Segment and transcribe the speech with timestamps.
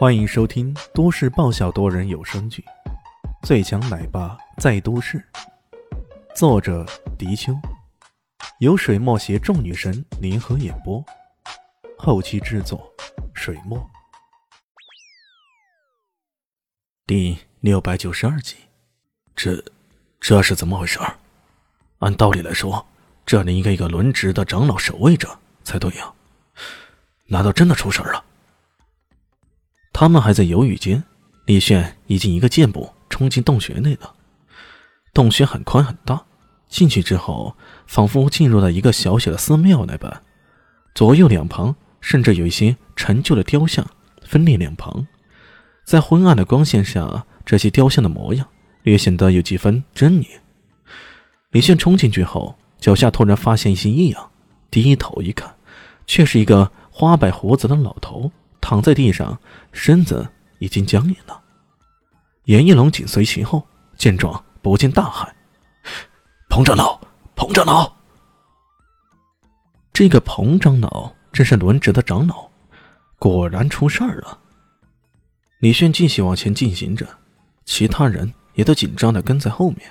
[0.00, 2.64] 欢迎收听都市爆笑多人有声剧
[3.46, 5.18] 《最强奶爸在都市》，
[6.34, 6.86] 作者：
[7.18, 7.52] 迪秋，
[8.60, 11.04] 由水墨携众女神联合演播，
[11.98, 12.90] 后期制作：
[13.34, 13.78] 水墨。
[17.06, 18.56] 第六百九十二集，
[19.36, 19.62] 这
[20.18, 20.98] 这是怎么回事？
[21.98, 22.86] 按道理来说，
[23.26, 25.28] 这里应该一个轮值的长老守卫着
[25.62, 26.10] 才对呀，
[27.26, 28.24] 难道真的出事了？
[29.92, 31.02] 他们还在犹豫间，
[31.46, 34.14] 李炫已经一个箭步冲进洞穴内了。
[35.12, 36.22] 洞穴很宽很大，
[36.68, 37.56] 进去之后
[37.86, 40.22] 仿佛进入了一个小小的寺庙那般，
[40.94, 43.84] 左右两旁甚至有一些陈旧的雕像
[44.22, 45.06] 分列两旁，
[45.84, 48.46] 在昏暗的光线下，这些雕像的模样
[48.84, 50.26] 略显得有几分狰狞。
[51.50, 54.30] 李炫冲进去后，脚下突然发现一些异样，
[54.70, 55.52] 低头一看，
[56.06, 58.30] 却是一个花白胡子的老头。
[58.60, 59.38] 躺在地上，
[59.72, 60.28] 身子
[60.58, 61.40] 已经僵硬了。
[62.44, 63.66] 严一龙紧随其后，
[63.96, 65.34] 见状不禁大喊
[66.50, 67.00] ：“彭长老，
[67.36, 67.92] 彭长老！”
[69.92, 72.50] 这个彭长老正是轮值的长老，
[73.18, 74.38] 果然出事儿了。
[75.60, 77.06] 李炫继续往前进行着，
[77.64, 79.82] 其他人也都紧张的跟在后面，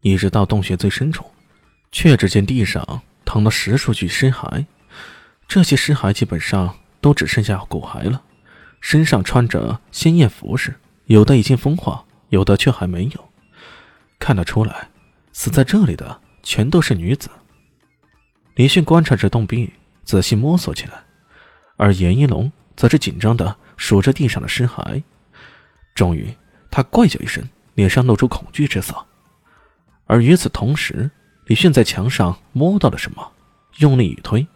[0.00, 1.24] 一直到洞穴最深处，
[1.90, 4.64] 却只见地上躺了十数具尸骸，
[5.48, 6.74] 这些尸骸基本上。
[7.00, 8.22] 都只剩下骨骸了，
[8.80, 10.74] 身上穿着鲜艳服饰，
[11.06, 13.28] 有的已经风化，有的却还没有。
[14.18, 14.88] 看得出来，
[15.32, 17.30] 死在这里的全都是女子。
[18.54, 19.72] 李迅观察着洞壁，
[20.04, 21.02] 仔细摸索起来，
[21.76, 25.02] 而严一龙则是紧张地数着地上的尸骸。
[25.94, 26.34] 终于，
[26.70, 27.42] 他怪叫一声，
[27.74, 28.94] 脸上露出恐惧之色。
[30.06, 31.10] 而与此同时，
[31.46, 33.32] 李迅在墙上摸到了什么，
[33.78, 34.46] 用力一推，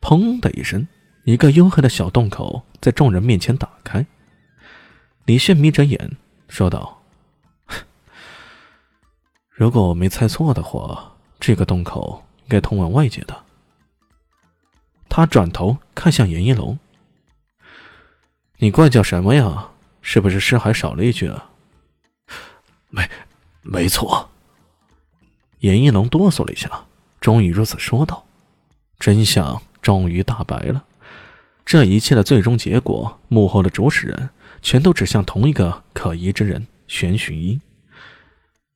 [0.00, 0.86] 砰的一声。
[1.26, 4.06] 一个黝黑的小洞口在众人面前打开。
[5.24, 6.16] 李炫眯着眼
[6.48, 7.02] 说道
[9.50, 13.42] ：“如果我没猜错的话，这个洞口应该通往外界的。”
[15.10, 16.78] 他转头看向严一龙
[18.58, 19.70] ：“你怪叫什么呀？
[20.02, 21.50] 是不是尸骸少了一具啊
[22.88, 23.10] ？”“没，
[23.62, 24.30] 没错。”
[25.58, 26.84] 严一龙哆嗦了一下，
[27.20, 28.24] 终于如此说道
[29.00, 30.84] ：“真相终于大白了。”
[31.66, 34.30] 这一切的最终结果，幕后的主使人
[34.62, 37.60] 全都指向同一个可疑之人——玄寻一，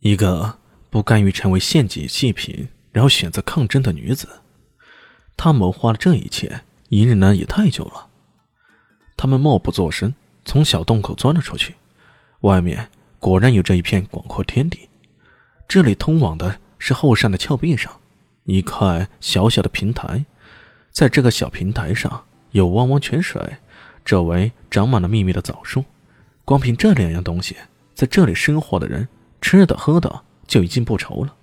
[0.00, 0.58] 一个
[0.90, 4.28] 不甘于成为献祭祭品，然后选择抗争的女子。
[5.36, 8.08] 她谋划了这一切，隐忍了也太久了。
[9.16, 10.12] 他们默不作声，
[10.44, 11.76] 从小洞口钻了出去。
[12.40, 12.88] 外面
[13.20, 14.88] 果然有着一片广阔天地，
[15.68, 18.00] 这里通往的是后山的峭壁上，
[18.46, 20.24] 一块小小的平台，
[20.90, 22.24] 在这个小平台上。
[22.52, 23.56] 有汪汪泉水，
[24.04, 25.84] 周围长满了密密的枣树。
[26.44, 27.56] 光凭这两样东西，
[27.94, 29.06] 在这里生活的人
[29.40, 31.34] 吃的喝的就已经不愁了。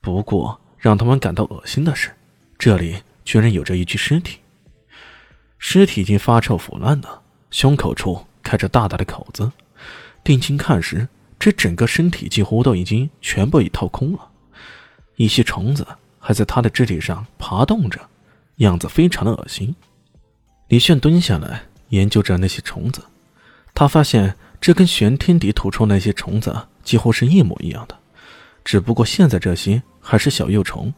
[0.00, 2.10] 不过，让他们感到恶心的是，
[2.58, 4.38] 这里居然有着一具尸体。
[5.58, 9.52] 尸体已经发臭腐烂了，胸口处开着大大的口子。
[10.24, 11.06] 定睛看时，
[11.38, 14.30] 这整个身体几乎都已经全部已掏空了。
[15.16, 15.86] 一些虫子
[16.18, 18.00] 还在他的肢体上爬动着，
[18.56, 19.74] 样子非常的恶心。
[20.72, 23.02] 李炫蹲下来研究着那些虫子，
[23.74, 27.98] 他发现这跟玄天敌吐出那些虫子几乎是一模一样的，
[28.64, 30.90] 只不过现在这些还是小幼虫。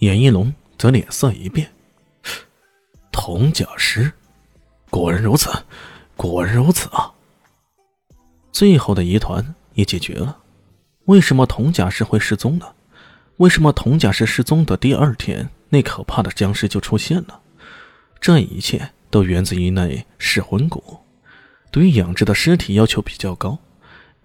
[0.00, 1.72] 严一龙则脸色一变
[3.10, 4.12] ：“铜甲尸，
[4.90, 5.50] 果然如此，
[6.14, 7.10] 果然如此啊！”
[8.52, 10.36] 最后的疑团也解决了：
[11.06, 12.66] 为什么铜甲尸会失踪呢？
[13.38, 17.40] 为什么铜甲尸失踪的第二天，那可怕的僵尸就出现了？
[18.20, 20.98] 这一切都源自于那噬魂骨，
[21.70, 23.58] 对于养殖的尸体要求比较高。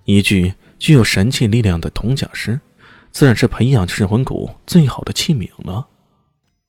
[0.03, 2.59] 一具具有神器力量的铜甲尸，
[3.11, 5.87] 自然是培养噬魂骨最好的器皿了。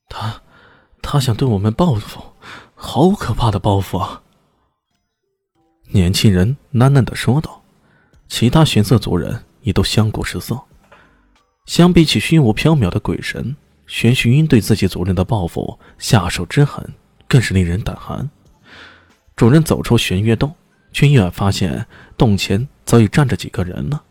[0.09, 0.41] 他，
[1.03, 2.23] 他想对我们报复，
[2.75, 4.23] 好可怕的报复啊！
[5.89, 7.63] 年轻人喃喃的说道。
[8.29, 10.61] 其他玄色族人也都相顾失色。
[11.67, 13.57] 相比起虚无缥缈的鬼神，
[13.87, 16.93] 玄虚音对自己族人的报复下手之狠。
[17.29, 18.29] 更是令人胆寒。
[19.35, 20.55] 主人走出玄月洞，
[20.93, 21.87] 却意外发现
[22.17, 24.03] 洞前早已站着几个人了。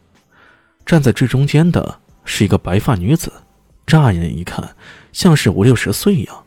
[0.85, 3.31] 站在最中间的是一个白发女子，
[3.87, 4.75] 乍眼一看
[5.11, 6.43] 像是五六十岁样。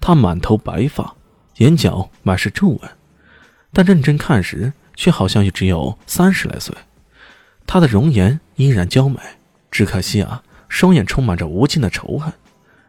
[0.00, 1.14] 她满头白发，
[1.56, 2.90] 眼角满是皱纹，
[3.72, 6.74] 但认真看时，却好像也只有三十来岁。
[7.66, 9.18] 她的容颜依然娇美，
[9.70, 12.32] 只可惜啊，双眼充满着无尽的仇恨，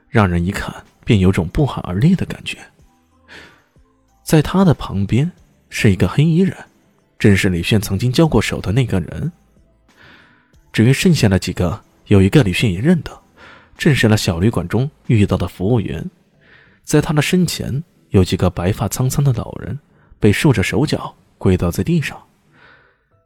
[0.10, 2.58] 让人一看便有种不寒而栗的感觉。
[4.32, 5.30] 在他的旁边，
[5.70, 6.56] 是一个黑衣人，
[7.20, 9.30] 正是李炫曾经交过手的那个人。
[10.72, 13.12] 至于剩下的几个，有一个李炫也认得，
[13.78, 16.10] 正是那小旅馆中遇到的服务员。
[16.86, 19.78] 在他的身前，有几个白发苍苍的老人，
[20.18, 22.18] 被束着手脚，跪倒在地上。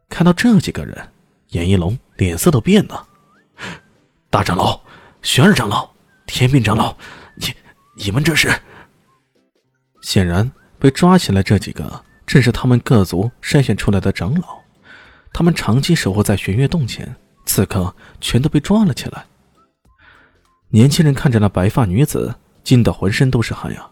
[0.08, 1.08] 看到这几个人，
[1.50, 3.06] 严一龙脸色都变了。
[4.28, 4.80] 大长老、
[5.22, 5.88] 玄二长老、
[6.26, 6.96] 天命长老，
[7.36, 7.54] 你、
[7.94, 8.52] 你们这是？
[10.02, 14.58] 显然被抓起来这几个，正是他们各族筛选出来的长老。
[15.32, 19.26] 他们长期守候在玄月洞前，此刻全都被抓了起来。
[20.68, 23.90] 年轻人看着那白发女子，惊得浑身都是汗呀！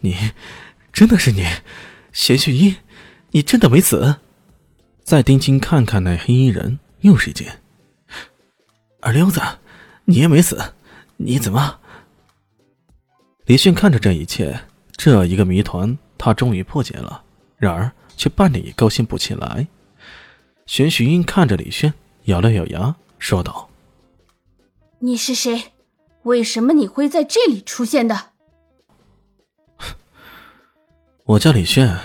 [0.00, 0.16] 你，
[0.92, 1.46] 真的是你，
[2.12, 2.76] 贤旭一，
[3.30, 4.16] 你真的没死？
[5.04, 7.46] 再定睛看看那黑衣人，又是一惊。
[9.00, 9.40] 二溜子，
[10.06, 10.74] 你也没死，
[11.18, 11.78] 你怎么？
[13.44, 14.60] 李迅看着这一切，
[15.02, 17.24] 这一个谜团，他终于破解了，
[17.56, 19.66] 然而却半点也高兴不起来。
[20.66, 21.94] 玄虚英看着李炫，
[22.24, 23.70] 咬了咬牙，说道
[25.00, 25.72] ：“你是谁？
[26.24, 28.32] 为什么你会在这里出现的？”
[31.24, 31.96] 我叫李炫，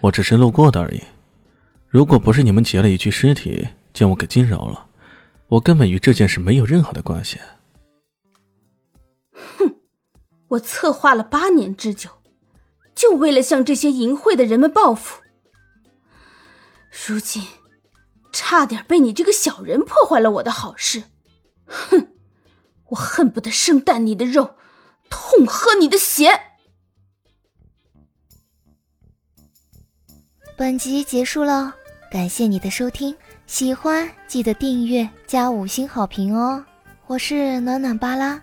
[0.00, 1.00] 我只是路过的而已。
[1.86, 4.86] 如果不是你们劫了一具尸体，将我给惊扰了。
[5.46, 7.38] 我根本与这件事没有任何的关系。
[10.48, 12.10] 我策划了八年之久，
[12.94, 15.22] 就为了向这些淫秽的人们报复。
[16.90, 17.46] 如今，
[18.32, 21.04] 差点被你这个小人破坏了我的好事。
[21.66, 22.08] 哼，
[22.86, 24.56] 我恨不得生啖你的肉，
[25.10, 26.40] 痛喝你的血。
[30.56, 31.74] 本集结束了，
[32.10, 33.14] 感谢你的收听。
[33.46, 36.64] 喜欢记得订阅加五星好评哦！
[37.06, 38.42] 我是暖暖巴拉，